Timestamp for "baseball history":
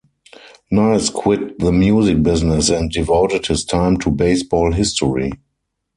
4.09-5.31